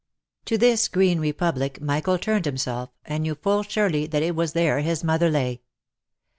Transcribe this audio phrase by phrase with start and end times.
[0.45, 4.79] To this green republic Michael turned himself, and knew full surely that it was there
[4.79, 5.61] his mother lay.